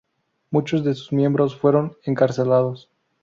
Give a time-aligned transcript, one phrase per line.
[0.49, 2.89] Muchos de sus miembros fueron encarcelados.